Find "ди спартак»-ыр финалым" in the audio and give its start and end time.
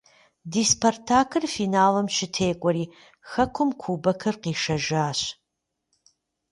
0.51-2.07